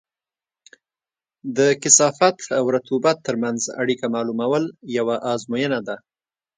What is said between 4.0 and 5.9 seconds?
معلومول یوه ازموینه